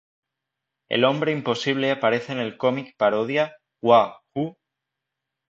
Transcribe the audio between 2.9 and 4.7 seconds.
parodia "Wha...Huh?